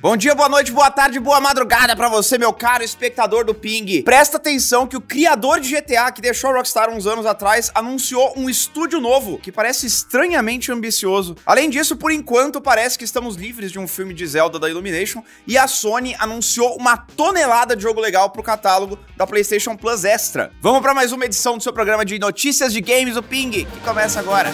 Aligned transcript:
Bom 0.00 0.16
dia, 0.16 0.32
boa 0.32 0.48
noite, 0.48 0.70
boa 0.70 0.92
tarde, 0.92 1.18
boa 1.18 1.40
madrugada 1.40 1.96
para 1.96 2.08
você, 2.08 2.38
meu 2.38 2.52
caro 2.52 2.84
espectador 2.84 3.44
do 3.44 3.52
Ping. 3.52 4.00
Presta 4.02 4.36
atenção 4.36 4.86
que 4.86 4.96
o 4.96 5.00
criador 5.00 5.58
de 5.58 5.74
GTA, 5.74 6.12
que 6.12 6.20
deixou 6.20 6.50
a 6.50 6.52
Rockstar 6.52 6.88
uns 6.88 7.04
anos 7.04 7.26
atrás, 7.26 7.68
anunciou 7.74 8.32
um 8.36 8.48
estúdio 8.48 9.00
novo 9.00 9.38
que 9.38 9.50
parece 9.50 9.88
estranhamente 9.88 10.70
ambicioso. 10.70 11.34
Além 11.44 11.68
disso, 11.68 11.96
por 11.96 12.12
enquanto, 12.12 12.60
parece 12.60 12.96
que 12.96 13.02
estamos 13.02 13.34
livres 13.34 13.72
de 13.72 13.80
um 13.80 13.88
filme 13.88 14.14
de 14.14 14.24
Zelda 14.24 14.56
da 14.56 14.70
Illumination 14.70 15.20
e 15.44 15.58
a 15.58 15.66
Sony 15.66 16.14
anunciou 16.20 16.76
uma 16.76 16.96
tonelada 16.96 17.74
de 17.74 17.82
jogo 17.82 18.00
legal 18.00 18.30
pro 18.30 18.40
catálogo 18.40 18.96
da 19.16 19.26
PlayStation 19.26 19.76
Plus 19.76 20.04
Extra. 20.04 20.52
Vamos 20.62 20.80
para 20.80 20.94
mais 20.94 21.10
uma 21.10 21.24
edição 21.24 21.56
do 21.56 21.62
seu 21.62 21.72
programa 21.72 22.04
de 22.04 22.20
notícias 22.20 22.72
de 22.72 22.80
games, 22.80 23.16
o 23.16 23.22
Ping, 23.22 23.50
que 23.50 23.80
começa 23.80 24.20
agora. 24.20 24.52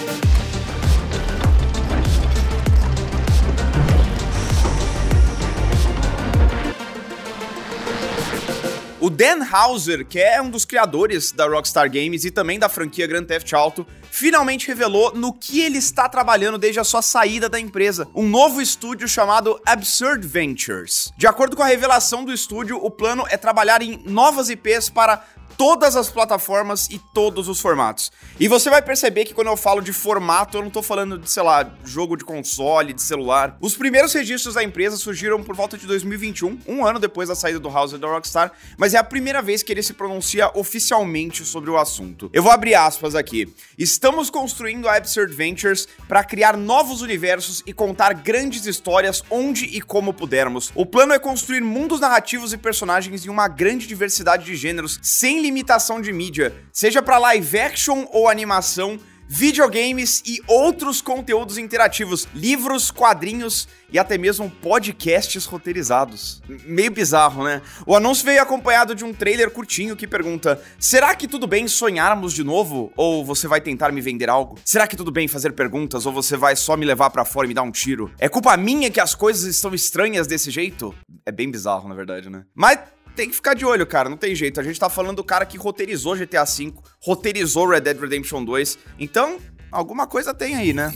O 9.05 9.09
Dan 9.11 9.45
Houser, 9.45 10.03
que 10.03 10.19
é 10.19 10.41
um 10.41 10.49
dos 10.49 10.65
criadores 10.65 11.31
da 11.31 11.45
Rockstar 11.45 11.87
Games 11.91 12.25
e 12.25 12.31
também 12.31 12.57
da 12.57 12.67
franquia 12.67 13.05
Grand 13.05 13.23
Theft 13.23 13.53
Auto, 13.53 13.85
finalmente 14.09 14.67
revelou 14.67 15.13
no 15.13 15.31
que 15.31 15.61
ele 15.61 15.77
está 15.77 16.09
trabalhando 16.09 16.57
desde 16.57 16.79
a 16.79 16.83
sua 16.83 17.03
saída 17.03 17.47
da 17.47 17.59
empresa, 17.59 18.07
um 18.15 18.27
novo 18.27 18.59
estúdio 18.59 19.07
chamado 19.07 19.61
Absurd 19.63 20.25
Ventures. 20.25 21.13
De 21.15 21.27
acordo 21.27 21.55
com 21.55 21.61
a 21.61 21.67
revelação 21.67 22.25
do 22.25 22.33
estúdio, 22.33 22.83
o 22.83 22.89
plano 22.89 23.27
é 23.29 23.37
trabalhar 23.37 23.83
em 23.83 24.01
novas 24.07 24.49
IPs 24.49 24.89
para 24.89 25.23
todas 25.57 25.95
as 25.95 26.09
plataformas 26.09 26.87
e 26.89 26.99
todos 27.13 27.47
os 27.47 27.59
formatos. 27.59 28.11
E 28.39 28.47
você 28.47 28.69
vai 28.69 28.81
perceber 28.81 29.25
que 29.25 29.33
quando 29.33 29.47
eu 29.47 29.57
falo 29.57 29.81
de 29.81 29.93
formato, 29.93 30.57
eu 30.57 30.61
não 30.61 30.69
tô 30.69 30.81
falando 30.81 31.17
de, 31.17 31.29
sei 31.29 31.43
lá, 31.43 31.69
jogo 31.83 32.15
de 32.15 32.23
console, 32.25 32.93
de 32.93 33.01
celular. 33.01 33.57
Os 33.61 33.75
primeiros 33.75 34.13
registros 34.13 34.55
da 34.55 34.63
empresa 34.63 34.97
surgiram 34.97 35.41
por 35.43 35.55
volta 35.55 35.77
de 35.77 35.87
2021, 35.87 36.59
um 36.67 36.85
ano 36.85 36.99
depois 36.99 37.29
da 37.29 37.35
saída 37.35 37.59
do 37.59 37.69
House 37.69 37.93
da 37.93 38.07
Rockstar, 38.07 38.51
mas 38.77 38.93
é 38.93 38.97
a 38.97 39.03
primeira 39.03 39.41
vez 39.41 39.63
que 39.63 39.71
ele 39.71 39.83
se 39.83 39.93
pronuncia 39.93 40.51
oficialmente 40.53 41.45
sobre 41.45 41.69
o 41.69 41.77
assunto. 41.77 42.29
Eu 42.33 42.43
vou 42.43 42.51
abrir 42.51 42.75
aspas 42.75 43.15
aqui. 43.15 43.53
Estamos 43.77 44.29
construindo 44.29 44.87
a 44.87 44.95
Absurd 44.95 45.33
Ventures 45.33 45.87
para 46.07 46.23
criar 46.23 46.57
novos 46.57 47.01
universos 47.01 47.63
e 47.65 47.73
contar 47.73 48.13
grandes 48.13 48.65
histórias 48.65 49.23
onde 49.29 49.65
e 49.65 49.81
como 49.81 50.13
pudermos. 50.13 50.71
O 50.75 50.85
plano 50.85 51.13
é 51.13 51.19
construir 51.19 51.61
mundos 51.61 51.99
narrativos 51.99 52.53
e 52.53 52.57
personagens 52.57 53.25
em 53.25 53.29
uma 53.29 53.47
grande 53.47 53.87
diversidade 53.87 54.45
de 54.45 54.55
gêneros, 54.55 54.99
sem 55.01 55.44
limitação 55.45 56.01
de 56.01 56.11
mídia, 56.11 56.53
seja 56.71 57.01
para 57.01 57.19
live 57.19 57.59
action 57.59 58.05
ou 58.11 58.27
animação, 58.27 58.99
videogames 59.27 60.21
e 60.25 60.41
outros 60.47 61.01
conteúdos 61.01 61.57
interativos, 61.57 62.27
livros, 62.33 62.91
quadrinhos 62.91 63.67
e 63.91 63.97
até 63.97 64.17
mesmo 64.17 64.49
podcasts 64.49 65.45
roteirizados. 65.45 66.41
Meio 66.65 66.91
bizarro, 66.91 67.43
né? 67.43 67.61
O 67.85 67.95
anúncio 67.95 68.25
veio 68.25 68.41
acompanhado 68.41 68.93
de 68.93 69.03
um 69.03 69.13
trailer 69.13 69.49
curtinho 69.49 69.95
que 69.95 70.07
pergunta: 70.07 70.61
Será 70.79 71.15
que 71.15 71.27
tudo 71.27 71.47
bem 71.47 71.67
sonharmos 71.67 72.33
de 72.33 72.43
novo? 72.43 72.91
Ou 72.95 73.23
você 73.23 73.47
vai 73.47 73.61
tentar 73.61 73.91
me 73.91 74.01
vender 74.01 74.29
algo? 74.29 74.57
Será 74.63 74.87
que 74.87 74.95
tudo 74.95 75.11
bem 75.11 75.27
fazer 75.27 75.53
perguntas? 75.53 76.05
Ou 76.05 76.13
você 76.13 76.37
vai 76.37 76.55
só 76.55 76.77
me 76.77 76.85
levar 76.85 77.09
para 77.09 77.25
fora 77.25 77.45
e 77.45 77.49
me 77.49 77.53
dar 77.53 77.63
um 77.63 77.71
tiro? 77.71 78.11
É 78.19 78.29
culpa 78.29 78.55
minha 78.57 78.91
que 78.91 78.99
as 78.99 79.15
coisas 79.15 79.43
estão 79.43 79.73
estranhas 79.73 80.27
desse 80.27 80.51
jeito? 80.51 80.93
É 81.25 81.31
bem 81.31 81.49
bizarro, 81.49 81.89
na 81.89 81.95
verdade, 81.95 82.29
né? 82.29 82.45
Mas 82.53 82.79
tem 83.15 83.29
que 83.29 83.35
ficar 83.35 83.53
de 83.53 83.65
olho, 83.65 83.85
cara, 83.87 84.09
não 84.09 84.17
tem 84.17 84.35
jeito. 84.35 84.59
A 84.59 84.63
gente 84.63 84.79
tá 84.79 84.89
falando 84.89 85.17
do 85.17 85.23
cara 85.23 85.45
que 85.45 85.57
roteirizou 85.57 86.15
GTA 86.15 86.43
V, 86.43 86.73
roteirizou 87.01 87.67
Red 87.67 87.81
Dead 87.81 87.99
Redemption 87.99 88.43
2, 88.43 88.77
então 88.99 89.39
alguma 89.71 90.05
coisa 90.05 90.33
tem 90.33 90.55
aí, 90.55 90.73
né? 90.73 90.93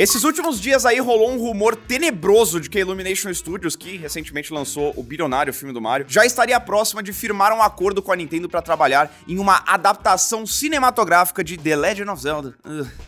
Esses 0.00 0.24
últimos 0.24 0.58
dias 0.58 0.86
aí 0.86 0.98
rolou 0.98 1.30
um 1.30 1.36
rumor 1.36 1.76
tenebroso 1.76 2.58
de 2.58 2.70
que 2.70 2.78
a 2.78 2.80
Illumination 2.80 3.30
Studios, 3.34 3.76
que 3.76 3.98
recentemente 3.98 4.50
lançou 4.50 4.94
o 4.96 5.02
bilionário 5.02 5.52
filme 5.52 5.74
do 5.74 5.80
Mario, 5.82 6.06
já 6.08 6.24
estaria 6.24 6.58
próxima 6.58 7.02
de 7.02 7.12
firmar 7.12 7.52
um 7.52 7.60
acordo 7.60 8.00
com 8.00 8.10
a 8.10 8.16
Nintendo 8.16 8.48
para 8.48 8.62
trabalhar 8.62 9.14
em 9.28 9.38
uma 9.38 9.62
adaptação 9.66 10.46
cinematográfica 10.46 11.44
de 11.44 11.58
The 11.58 11.76
Legend 11.76 12.10
of 12.12 12.22
Zelda. 12.22 12.54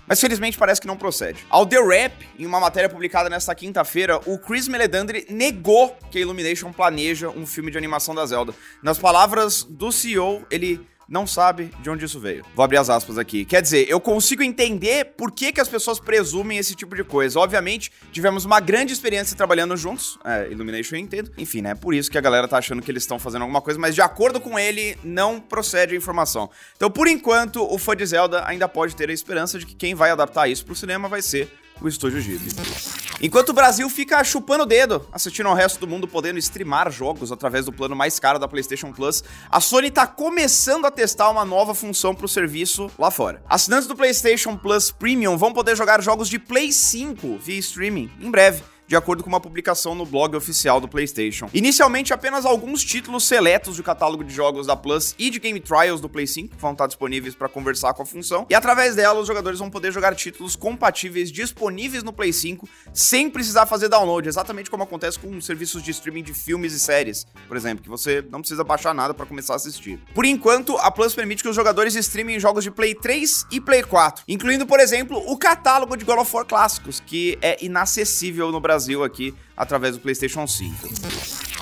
Mas 0.06 0.20
felizmente 0.20 0.58
parece 0.58 0.82
que 0.82 0.86
não 0.86 0.98
procede. 0.98 1.46
Ao 1.48 1.64
The 1.64 1.80
Rap, 1.80 2.28
em 2.38 2.44
uma 2.44 2.60
matéria 2.60 2.90
publicada 2.90 3.30
nesta 3.30 3.54
quinta-feira, 3.54 4.20
o 4.26 4.38
Chris 4.38 4.68
Meledandri 4.68 5.26
negou 5.30 5.96
que 6.10 6.18
a 6.18 6.20
Illumination 6.20 6.74
planeja 6.74 7.30
um 7.30 7.46
filme 7.46 7.70
de 7.70 7.78
animação 7.78 8.14
da 8.14 8.26
Zelda. 8.26 8.54
Nas 8.82 8.98
palavras 8.98 9.64
do 9.64 9.90
CEO, 9.90 10.44
ele 10.50 10.86
não 11.08 11.26
sabe 11.26 11.70
de 11.80 11.90
onde 11.90 12.04
isso 12.04 12.18
veio. 12.18 12.44
Vou 12.54 12.64
abrir 12.64 12.78
as 12.78 12.88
aspas 12.90 13.18
aqui. 13.18 13.44
Quer 13.44 13.62
dizer, 13.62 13.86
eu 13.88 14.00
consigo 14.00 14.42
entender 14.42 15.12
por 15.16 15.30
que, 15.32 15.52
que 15.52 15.60
as 15.60 15.68
pessoas 15.68 15.98
presumem 15.98 16.58
esse 16.58 16.74
tipo 16.74 16.94
de 16.94 17.04
coisa. 17.04 17.38
Obviamente, 17.38 17.92
tivemos 18.10 18.44
uma 18.44 18.60
grande 18.60 18.92
experiência 18.92 19.36
trabalhando 19.36 19.76
juntos. 19.76 20.18
É, 20.24 20.48
Illumination 20.50 20.96
eu 20.96 21.00
entendo. 21.00 21.30
Enfim, 21.36 21.62
né? 21.62 21.74
Por 21.74 21.94
isso 21.94 22.10
que 22.10 22.18
a 22.18 22.20
galera 22.20 22.48
tá 22.48 22.58
achando 22.58 22.82
que 22.82 22.90
eles 22.90 23.02
estão 23.02 23.18
fazendo 23.18 23.42
alguma 23.42 23.60
coisa, 23.60 23.78
mas 23.78 23.94
de 23.94 24.00
acordo 24.00 24.40
com 24.40 24.58
ele, 24.58 24.96
não 25.02 25.40
procede 25.40 25.94
a 25.94 25.96
informação. 25.96 26.50
Então, 26.76 26.90
por 26.90 27.06
enquanto, 27.06 27.62
o 27.62 27.78
fã 27.78 27.96
de 27.96 28.06
Zelda 28.06 28.46
ainda 28.46 28.68
pode 28.68 28.96
ter 28.96 29.10
a 29.10 29.12
esperança 29.12 29.58
de 29.58 29.66
que 29.66 29.74
quem 29.74 29.94
vai 29.94 30.10
adaptar 30.10 30.48
isso 30.48 30.64
pro 30.64 30.74
cinema 30.74 31.08
vai 31.08 31.22
ser 31.22 31.48
o 31.80 31.88
Estúdio 31.88 32.22
Ghibli. 32.22 33.01
Enquanto 33.24 33.50
o 33.50 33.52
Brasil 33.52 33.88
fica 33.88 34.24
chupando 34.24 34.64
o 34.64 34.66
dedo, 34.66 35.06
assistindo 35.12 35.48
ao 35.48 35.54
resto 35.54 35.78
do 35.78 35.86
mundo 35.86 36.08
podendo 36.08 36.40
streamar 36.40 36.90
jogos 36.90 37.30
através 37.30 37.64
do 37.64 37.72
plano 37.72 37.94
mais 37.94 38.18
caro 38.18 38.36
da 38.36 38.48
PlayStation 38.48 38.90
Plus, 38.90 39.22
a 39.48 39.60
Sony 39.60 39.92
tá 39.92 40.08
começando 40.08 40.86
a 40.86 40.90
testar 40.90 41.30
uma 41.30 41.44
nova 41.44 41.72
função 41.72 42.16
pro 42.16 42.26
serviço 42.26 42.90
lá 42.98 43.12
fora. 43.12 43.40
Assinantes 43.48 43.86
do 43.86 43.94
PlayStation 43.94 44.56
Plus 44.56 44.90
Premium 44.90 45.38
vão 45.38 45.52
poder 45.52 45.76
jogar 45.76 46.02
jogos 46.02 46.28
de 46.28 46.36
Play 46.36 46.72
5 46.72 47.38
via 47.38 47.60
streaming 47.60 48.10
em 48.20 48.28
breve 48.28 48.64
de 48.92 48.96
acordo 48.96 49.24
com 49.24 49.30
uma 49.30 49.40
publicação 49.40 49.94
no 49.94 50.04
blog 50.04 50.36
oficial 50.36 50.78
do 50.78 50.86
PlayStation. 50.86 51.48
Inicialmente, 51.54 52.12
apenas 52.12 52.44
alguns 52.44 52.84
títulos 52.84 53.24
seletos 53.24 53.78
do 53.78 53.82
catálogo 53.82 54.22
de 54.22 54.34
jogos 54.34 54.66
da 54.66 54.76
Plus 54.76 55.14
e 55.18 55.30
de 55.30 55.38
Game 55.38 55.58
Trials 55.58 55.98
do 55.98 56.10
Play 56.10 56.26
5 56.26 56.56
vão 56.58 56.72
estar 56.72 56.86
disponíveis 56.86 57.34
para 57.34 57.48
conversar 57.48 57.94
com 57.94 58.02
a 58.02 58.04
função, 58.04 58.46
e 58.50 58.54
através 58.54 58.94
dela 58.94 59.18
os 59.18 59.26
jogadores 59.26 59.60
vão 59.60 59.70
poder 59.70 59.92
jogar 59.92 60.14
títulos 60.14 60.54
compatíveis 60.54 61.32
disponíveis 61.32 62.02
no 62.02 62.12
Play 62.12 62.34
5 62.34 62.68
sem 62.92 63.30
precisar 63.30 63.64
fazer 63.64 63.88
download, 63.88 64.28
exatamente 64.28 64.68
como 64.68 64.82
acontece 64.82 65.18
com 65.18 65.40
serviços 65.40 65.82
de 65.82 65.90
streaming 65.90 66.22
de 66.22 66.34
filmes 66.34 66.74
e 66.74 66.78
séries, 66.78 67.26
por 67.48 67.56
exemplo, 67.56 67.82
que 67.82 67.88
você 67.88 68.22
não 68.30 68.40
precisa 68.40 68.62
baixar 68.62 68.92
nada 68.92 69.14
para 69.14 69.24
começar 69.24 69.54
a 69.54 69.56
assistir. 69.56 69.98
Por 70.14 70.26
enquanto, 70.26 70.76
a 70.76 70.90
Plus 70.90 71.14
permite 71.14 71.42
que 71.42 71.48
os 71.48 71.56
jogadores 71.56 71.94
streamem 71.94 72.38
jogos 72.38 72.62
de 72.62 72.70
Play 72.70 72.94
3 72.94 73.46
e 73.52 73.58
Play 73.58 73.84
4, 73.84 74.24
incluindo, 74.28 74.66
por 74.66 74.80
exemplo, 74.80 75.16
o 75.32 75.38
catálogo 75.38 75.96
de 75.96 76.04
God 76.04 76.18
of 76.18 76.36
War 76.36 76.44
clássicos, 76.44 77.00
que 77.00 77.38
é 77.40 77.56
inacessível 77.64 78.52
no 78.52 78.60
Brasil 78.60 78.81
Brasil 78.82 79.04
aqui 79.04 79.34
através 79.56 79.94
do 79.94 80.00
PlayStation 80.00 80.46
5. 80.46 80.74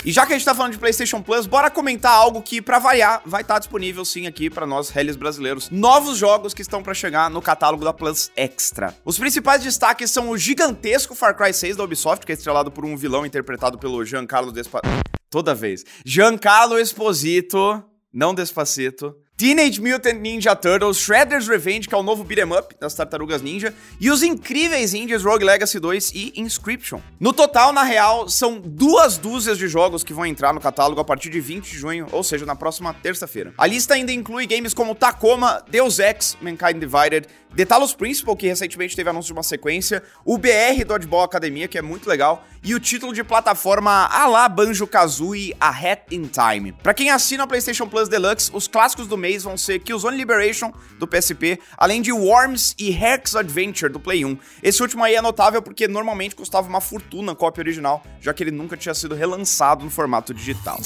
E 0.03 0.11
já 0.11 0.25
que 0.25 0.33
a 0.33 0.37
gente 0.37 0.47
tá 0.47 0.55
falando 0.55 0.73
de 0.73 0.79
PlayStation 0.79 1.21
Plus, 1.21 1.47
bora 1.47 1.71
comentar 1.71 2.13
algo 2.13 2.41
que, 2.41 2.63
para 2.63 2.79
variar, 2.79 3.21
vai 3.27 3.43
estar 3.43 3.55
tá 3.55 3.61
disponível 3.61 4.03
sim 4.03 4.27
aqui 4.27 4.49
para 4.49 4.67
nós, 4.67 4.95
hellis 4.97 5.15
brasileiros. 5.15 5.69
Novos 5.69 6.17
jogos 6.17 6.55
que 6.55 6.63
estão 6.63 6.83
para 6.83 6.95
chegar 6.95 7.29
no 7.29 7.43
catálogo 7.43 7.85
da 7.85 7.93
Plus 7.93 8.33
Extra. 8.35 8.97
Os 9.05 9.19
principais 9.19 9.63
destaques 9.63 10.11
são 10.11 10.31
o 10.31 10.39
gigantesco 10.39 11.15
Far 11.15 11.37
Cry 11.37 11.53
6 11.53 11.77
da 11.77 11.85
Ubisoft, 11.85 12.25
que 12.25 12.33
é 12.33 12.35
estrelado 12.35 12.71
por 12.71 12.87
um 12.87 12.97
vilão 12.97 13.27
interpretado 13.27 13.79
pelo 13.79 14.03
Giancarlo 14.03 14.51
Despacito. 14.51 14.89
Toda 15.29 15.55
vez. 15.55 15.85
Giancarlo 16.03 16.79
Esposito, 16.79 17.85
não 18.11 18.35
Despacito. 18.35 19.15
Teenage 19.41 19.81
Mutant 19.81 20.21
Ninja 20.21 20.55
Turtles, 20.55 20.99
Shredder's 20.99 21.49
Revenge, 21.49 21.89
que 21.89 21.95
é 21.95 21.97
o 21.97 22.03
novo 22.03 22.23
beat'em 22.23 22.53
up 22.53 22.75
das 22.78 22.93
Tartarugas 22.93 23.41
Ninja, 23.41 23.73
e 23.99 24.11
os 24.11 24.23
incríveis 24.23 24.93
indies 24.93 25.23
Rogue 25.25 25.47
Legacy 25.47 25.81
2 25.81 26.12
e 26.15 26.33
Inscription. 26.37 27.01
No 27.19 27.33
total, 27.33 27.73
na 27.73 27.83
real, 27.83 28.28
são 28.28 28.61
duas 28.61 29.17
dúzias 29.17 29.56
de 29.56 29.67
jogos 29.67 30.05
que 30.05 30.12
vão 30.12 30.27
entrar 30.27 30.53
no 30.53 30.61
catálogo 30.61 31.01
a 31.01 31.05
partir 31.06 31.31
de 31.31 31.41
20 31.41 31.71
de 31.71 31.78
junho, 31.78 32.06
ou 32.12 32.23
seja, 32.23 32.45
na 32.45 32.55
próxima 32.55 32.93
terça-feira. 32.93 33.55
A 33.56 33.67
lista 33.67 33.95
ainda 33.95 34.12
inclui 34.12 34.47
games 34.47 34.75
como 34.75 34.95
Tacoma, 34.95 35.65
Deus 35.71 35.99
Ex, 35.99 36.37
Mankind 36.43 36.78
Divided, 36.78 37.27
The 37.56 37.65
Talos 37.65 37.94
Principal, 37.94 38.37
que 38.37 38.47
recentemente 38.47 38.94
teve 38.94 39.11
anúncio 39.11 39.28
de 39.28 39.33
uma 39.33 39.43
sequência, 39.43 40.03
o 40.25 40.38
BR 40.38 40.84
Dodgeball 40.87 41.22
Academia, 41.22 41.66
que 41.66 41.77
é 41.77 41.83
muito 41.83 42.09
legal, 42.09 42.44
e 42.62 42.75
o 42.75 42.81
título 42.81 43.12
de 43.12 43.25
plataforma 43.25 44.06
a 44.06 44.27
la 44.27 44.49
Banjo-Kazooie 44.49 45.57
A 45.60 45.69
Hat 45.69 46.03
in 46.10 46.27
Time. 46.27 46.72
Para 46.72 46.95
quem 46.95 47.10
assina 47.10 47.45
a 47.45 47.47
PlayStation 47.47 47.89
Plus 47.89 48.09
Deluxe, 48.09 48.51
os 48.54 48.69
clássicos 48.69 49.09
do 49.09 49.16
mês 49.16 49.42
vão 49.42 49.57
ser 49.57 49.80
Killzone 49.80 50.16
Liberation, 50.16 50.72
do 50.98 51.09
PSP, 51.09 51.59
além 51.77 52.01
de 52.01 52.13
Worms 52.13 52.75
e 52.78 52.92
Hex 52.92 53.34
Adventure, 53.34 53.92
do 53.92 53.98
Play 53.98 54.25
1. 54.25 54.39
Esse 54.63 54.80
último 54.80 55.03
aí 55.03 55.16
é 55.16 55.22
notável 55.22 55.60
porque 55.60 55.89
normalmente 55.89 56.36
custava 56.36 56.69
uma 56.69 56.80
fortuna 56.80 57.33
a 57.33 57.36
cópia 57.36 57.63
original, 57.63 58.03
já 58.21 58.33
que 58.33 58.42
ele 58.42 58.51
nunca 58.51 58.77
tinha 58.77 58.95
sido 58.95 59.15
relançado 59.15 59.84
no 59.84 59.91
formato 59.91 60.33
digital. 60.33 60.78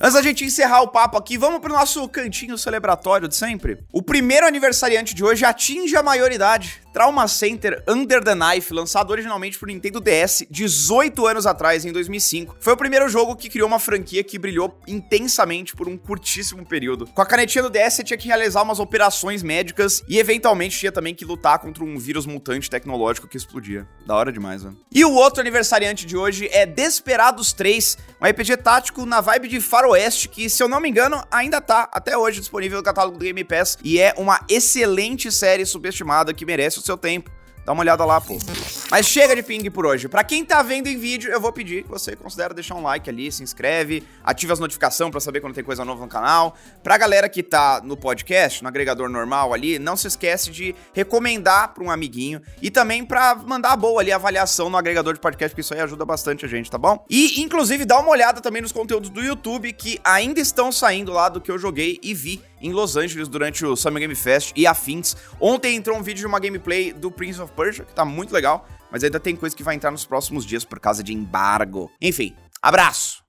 Antes 0.00 0.14
da 0.14 0.22
gente 0.22 0.44
encerrar 0.44 0.82
o 0.82 0.88
papo 0.88 1.16
aqui, 1.16 1.38
vamos 1.38 1.60
pro 1.60 1.72
nosso 1.72 2.06
cantinho 2.08 2.58
celebratório 2.58 3.28
de 3.28 3.36
sempre. 3.36 3.78
O 3.92 4.02
primeiro 4.02 4.46
aniversariante 4.46 5.14
de 5.14 5.24
hoje 5.24 5.44
atinge 5.44 5.96
a 5.96 6.02
maioridade. 6.02 6.82
Trauma 6.94 7.26
Center 7.26 7.82
Under 7.88 8.22
the 8.22 8.36
Knife, 8.36 8.72
lançado 8.72 9.10
originalmente 9.10 9.58
por 9.58 9.66
Nintendo 9.66 10.00
DS 10.00 10.46
18 10.48 11.26
anos 11.26 11.44
atrás, 11.44 11.84
em 11.84 11.90
2005. 11.90 12.56
Foi 12.60 12.72
o 12.72 12.76
primeiro 12.76 13.08
jogo 13.08 13.34
que 13.34 13.48
criou 13.48 13.66
uma 13.66 13.80
franquia 13.80 14.22
que 14.22 14.38
brilhou 14.38 14.78
intensamente 14.86 15.74
por 15.74 15.88
um 15.88 15.96
curtíssimo 15.96 16.64
período. 16.64 17.08
Com 17.08 17.20
a 17.20 17.26
canetinha 17.26 17.64
do 17.64 17.70
DS, 17.70 17.94
você 17.94 18.04
tinha 18.04 18.16
que 18.16 18.28
realizar 18.28 18.62
umas 18.62 18.78
operações 18.78 19.42
médicas 19.42 20.04
e, 20.08 20.20
eventualmente, 20.20 20.78
tinha 20.78 20.92
também 20.92 21.16
que 21.16 21.24
lutar 21.24 21.58
contra 21.58 21.82
um 21.82 21.98
vírus 21.98 22.26
mutante 22.26 22.70
tecnológico 22.70 23.26
que 23.26 23.36
explodia. 23.36 23.88
Da 24.06 24.14
hora 24.14 24.30
demais, 24.30 24.62
velho. 24.62 24.76
E 24.92 25.04
o 25.04 25.12
outro 25.12 25.40
aniversariante 25.40 26.06
de 26.06 26.16
hoje 26.16 26.48
é 26.52 26.64
Desperados 26.64 27.52
3, 27.52 27.98
um 28.22 28.26
RPG 28.26 28.58
tático 28.58 29.04
na 29.04 29.20
vibe 29.20 29.48
de 29.48 29.60
faroeste 29.84 30.28
que, 30.28 30.48
se 30.48 30.62
eu 30.62 30.68
não 30.68 30.80
me 30.80 30.88
engano, 30.88 31.22
ainda 31.30 31.60
tá 31.60 31.88
até 31.92 32.16
hoje 32.16 32.40
disponível 32.40 32.78
no 32.78 32.82
catálogo 32.82 33.18
do 33.18 33.22
Game 33.22 33.44
Pass 33.44 33.76
e 33.84 34.00
é 34.00 34.14
uma 34.16 34.40
excelente 34.48 35.30
série 35.30 35.66
subestimada 35.66 36.32
que 36.32 36.46
merece 36.46 36.80
seu 36.82 36.96
tempo. 36.96 37.30
Dá 37.64 37.72
uma 37.72 37.80
olhada 37.80 38.04
lá, 38.04 38.20
pô. 38.20 38.36
Mas 38.90 39.06
chega 39.06 39.34
de 39.34 39.42
ping 39.42 39.70
por 39.70 39.86
hoje. 39.86 40.06
Para 40.06 40.22
quem 40.22 40.44
tá 40.44 40.62
vendo 40.62 40.86
em 40.86 40.98
vídeo, 40.98 41.32
eu 41.32 41.40
vou 41.40 41.50
pedir 41.50 41.82
que 41.82 41.88
você 41.88 42.14
considere 42.14 42.52
deixar 42.52 42.74
um 42.74 42.82
like 42.82 43.08
ali, 43.08 43.32
se 43.32 43.42
inscreve, 43.42 44.06
ative 44.22 44.52
as 44.52 44.58
notificações 44.58 45.10
para 45.10 45.20
saber 45.20 45.40
quando 45.40 45.54
tem 45.54 45.64
coisa 45.64 45.84
nova 45.84 46.02
no 46.02 46.08
canal. 46.08 46.54
Pra 46.82 46.98
galera 46.98 47.28
que 47.28 47.42
tá 47.42 47.80
no 47.82 47.96
podcast, 47.96 48.62
no 48.62 48.68
agregador 48.68 49.08
normal 49.08 49.54
ali, 49.54 49.78
não 49.78 49.96
se 49.96 50.06
esquece 50.06 50.50
de 50.50 50.74
recomendar 50.92 51.72
para 51.72 51.82
um 51.82 51.90
amiguinho 51.90 52.40
e 52.60 52.70
também 52.70 53.04
para 53.04 53.34
mandar 53.34 53.76
boa 53.76 54.00
ali 54.00 54.12
avaliação 54.12 54.68
no 54.68 54.76
agregador 54.76 55.14
de 55.14 55.20
podcast, 55.20 55.52
porque 55.52 55.62
isso 55.62 55.72
aí 55.72 55.80
ajuda 55.80 56.04
bastante 56.04 56.44
a 56.44 56.48
gente, 56.48 56.70
tá 56.70 56.76
bom? 56.76 57.04
E 57.08 57.40
inclusive 57.40 57.86
dá 57.86 57.98
uma 57.98 58.10
olhada 58.10 58.42
também 58.42 58.60
nos 58.60 58.72
conteúdos 58.72 59.08
do 59.08 59.22
YouTube 59.22 59.72
que 59.72 59.98
ainda 60.04 60.38
estão 60.38 60.70
saindo 60.70 61.12
lá 61.12 61.30
do 61.30 61.40
que 61.40 61.50
eu 61.50 61.58
joguei 61.58 61.98
e 62.02 62.12
vi 62.12 62.42
em 62.64 62.72
Los 62.72 62.96
Angeles 62.96 63.28
durante 63.28 63.64
o 63.64 63.76
Summer 63.76 64.00
Game 64.00 64.14
Fest 64.14 64.52
e 64.56 64.66
afins. 64.66 65.14
Ontem 65.38 65.76
entrou 65.76 65.96
um 65.96 66.02
vídeo 66.02 66.20
de 66.20 66.26
uma 66.26 66.40
gameplay 66.40 66.92
do 66.92 67.10
Prince 67.10 67.40
of 67.40 67.52
Persia, 67.52 67.84
que 67.84 67.94
tá 67.94 68.04
muito 68.04 68.32
legal, 68.32 68.66
mas 68.90 69.04
ainda 69.04 69.20
tem 69.20 69.36
coisa 69.36 69.54
que 69.54 69.62
vai 69.62 69.74
entrar 69.74 69.90
nos 69.90 70.06
próximos 70.06 70.46
dias 70.46 70.64
por 70.64 70.80
causa 70.80 71.02
de 71.02 71.12
embargo. 71.12 71.90
Enfim, 72.00 72.34
abraço! 72.62 73.23